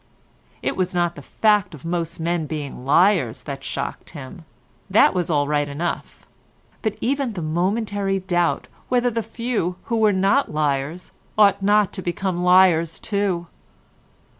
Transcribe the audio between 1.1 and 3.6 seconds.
the fact of most men being liars